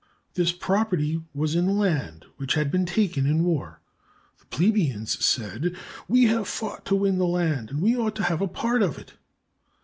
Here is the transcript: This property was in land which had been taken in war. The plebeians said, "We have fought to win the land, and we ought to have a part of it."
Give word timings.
This 0.33 0.51
property 0.51 1.21
was 1.31 1.53
in 1.53 1.77
land 1.77 2.25
which 2.37 2.55
had 2.55 2.71
been 2.71 2.87
taken 2.87 3.27
in 3.27 3.43
war. 3.43 3.81
The 4.39 4.45
plebeians 4.47 5.23
said, 5.23 5.75
"We 6.07 6.23
have 6.23 6.47
fought 6.47 6.85
to 6.85 6.95
win 6.95 7.19
the 7.19 7.27
land, 7.27 7.69
and 7.69 7.83
we 7.83 7.95
ought 7.95 8.15
to 8.15 8.23
have 8.23 8.41
a 8.41 8.47
part 8.47 8.81
of 8.81 8.97
it." 8.97 9.13